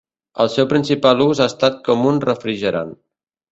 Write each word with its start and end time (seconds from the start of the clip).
El 0.45 0.47
seu 0.53 0.65
principal 0.71 1.21
ús 1.27 1.43
ha 1.45 1.47
estat 1.53 1.79
com 1.91 2.09
un 2.15 2.19
refrigerant. 2.27 2.93